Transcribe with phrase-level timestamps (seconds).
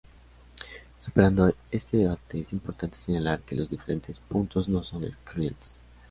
[0.99, 5.79] Superando este debate, es importante señalar que los diferentes puntos no son excluyentes.